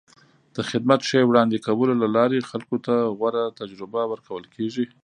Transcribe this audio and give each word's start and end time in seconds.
د 0.55 0.57
خدمت 0.69 0.99
ښې 1.09 1.21
وړاندې 1.25 1.63
کولو 1.65 1.93
له 2.01 2.07
لارې 2.15 2.47
خلکو 2.49 2.77
ته 2.85 2.95
غوره 3.17 3.43
تجربه 3.59 4.01
ورکول 4.11 4.45
کېږي. 4.55 4.85